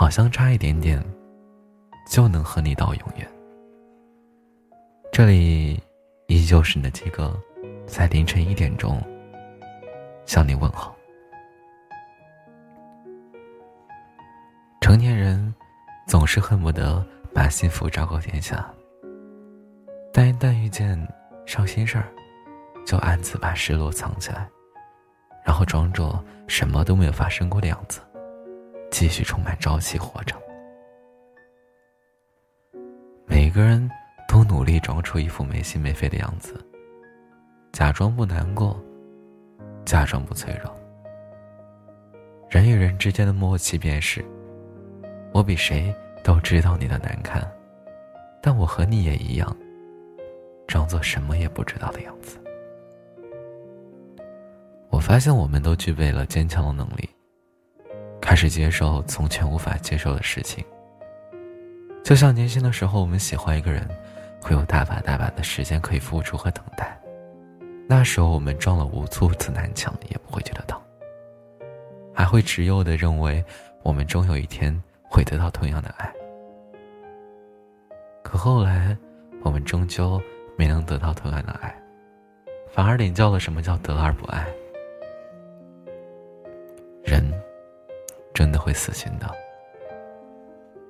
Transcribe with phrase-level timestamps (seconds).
[0.00, 0.98] 好像差一点点，
[2.08, 3.30] 就能和你到永远。
[5.12, 5.78] 这里
[6.26, 7.38] 依旧是那几个
[7.86, 8.98] 在凌晨一点钟
[10.24, 10.96] 向你问好。
[14.80, 15.54] 成年人
[16.06, 18.72] 总是恨不得把幸福昭告天下，
[20.14, 20.98] 但一旦遇见
[21.44, 22.08] 伤心事儿，
[22.86, 24.48] 就暗自把失落藏起来，
[25.44, 28.00] 然后装作什么都没有发生过的样子，
[28.90, 30.34] 继续充满朝气活着。
[33.26, 33.90] 每个人
[34.28, 36.54] 都努力装出一副没心没肺的样子，
[37.72, 38.78] 假装不难过，
[39.84, 40.76] 假装不脆弱。
[42.48, 44.24] 人与人之间的默契便是。
[45.32, 45.94] 我比谁
[46.24, 47.40] 都知道你的难堪，
[48.42, 49.56] 但我和你也一样，
[50.66, 52.36] 装作什么也不知道的样子。
[54.88, 57.08] 我发现我们都具备了坚强的能力，
[58.30, 60.64] 开始接受从前无法接受的事情。
[62.04, 63.84] 就像年轻的时候，我们喜欢一个人，
[64.40, 66.96] 会有大把大把的时间可以付出和等待。
[67.88, 70.80] 那时候我们撞了无数次南墙，也不会觉得疼，
[72.14, 73.44] 还会执拗的认为，
[73.82, 74.80] 我们终有一天。
[75.12, 76.08] 会得到同样的爱，
[78.22, 78.96] 可后来，
[79.42, 80.22] 我们终究
[80.56, 81.76] 没能得到同样的爱，
[82.72, 84.46] 反而领教了什么叫得而不爱。
[88.40, 89.30] 真的会死心的，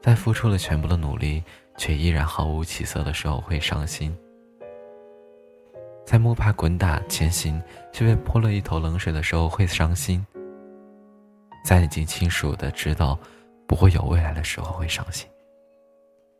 [0.00, 1.42] 在付出了全部的努力
[1.76, 4.16] 却依然毫无起色的时候会伤心，
[6.06, 7.60] 在摸爬滚打前行
[7.92, 10.24] 却被泼了一头冷水的时候会伤心，
[11.64, 13.18] 在已经清楚的知道。
[13.66, 15.28] 不会有未来的时候会伤心，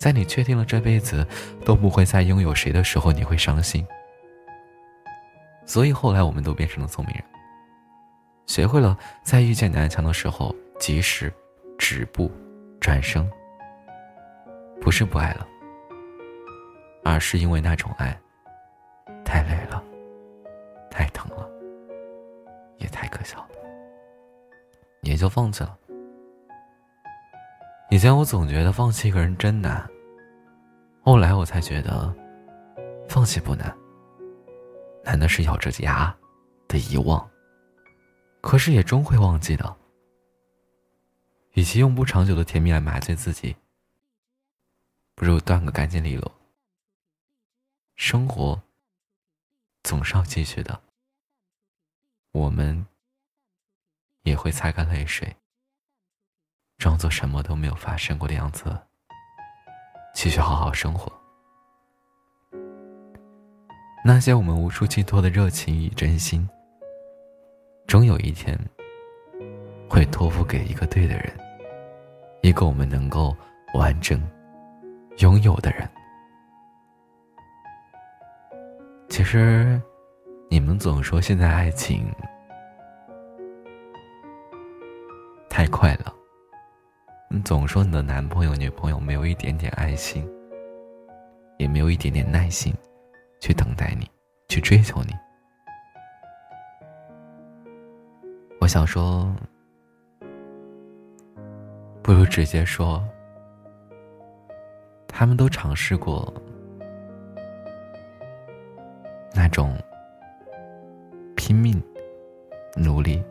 [0.00, 1.24] 在你确定了这辈子
[1.64, 3.86] 都不会再拥有谁的时候，你会伤心。
[5.64, 7.22] 所以后来我们都变成了聪明人，
[8.46, 11.32] 学会了在遇见南墙的时候及时
[11.76, 12.30] 止步、
[12.80, 13.28] 转身。
[14.80, 15.46] 不是不爱了，
[17.04, 18.16] 而是因为那种爱
[19.24, 19.82] 太累了、
[20.90, 21.50] 太疼了，
[22.78, 23.48] 也太可笑了，
[25.02, 25.76] 也就放弃了。
[27.90, 29.84] 以前我总觉得放弃一个人真难，
[31.02, 32.14] 后来我才觉得，
[33.08, 33.76] 放弃不难，
[35.02, 36.14] 难的是咬着牙
[36.68, 37.28] 的遗忘。
[38.40, 39.76] 可是也终会忘记的。
[41.58, 43.56] 与其用不长久的甜蜜来麻醉自己，
[45.16, 46.32] 不如断个干净利落。
[47.96, 48.62] 生活
[49.82, 50.80] 总是要继续的，
[52.30, 52.86] 我们
[54.22, 55.34] 也会擦干泪水。
[56.76, 58.78] 装作什么都没有发生过的样子，
[60.14, 61.12] 继续好好生活。
[64.04, 66.48] 那些我们无处寄托的热情与真心，
[67.88, 68.56] 终有一天
[69.90, 71.36] 会托付给一个对的人，
[72.42, 73.36] 一个我们能够
[73.74, 74.20] 完整
[75.18, 75.88] 拥有的人。
[79.08, 79.80] 其实，
[80.48, 82.10] 你们总说现在爱情
[85.48, 86.14] 太快了。
[87.30, 90.26] 你总说你的男朋友、女朋友没有一点点爱心，
[91.58, 92.72] 也没有一点点耐心，
[93.40, 94.08] 去等待你，
[94.48, 95.12] 去追求你。
[98.60, 99.34] 我想说，
[102.08, 103.06] 不如直接说，
[105.06, 106.32] 他们都尝试过
[109.34, 109.76] 那种
[111.36, 111.78] 拼命、
[112.74, 113.22] 努力，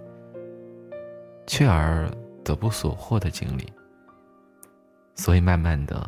[1.48, 2.08] 却而
[2.44, 3.68] 得不所获的经历。
[5.16, 6.08] 所以，慢慢的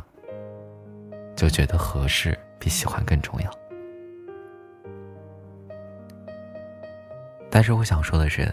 [1.35, 3.51] 就觉得合适比喜欢更重要。
[7.49, 8.47] 但是，我想说的是，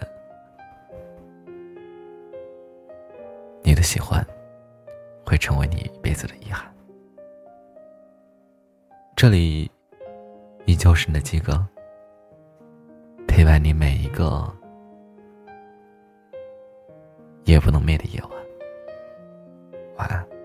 [3.77, 4.25] 的喜欢
[5.23, 6.65] 会成为你一辈子的遗憾。
[9.15, 9.69] 这里
[10.65, 11.63] 依旧是那几个
[13.27, 14.51] 陪伴你每一个
[17.45, 18.31] 夜不能寐的夜晚。
[19.97, 20.36] 晚安。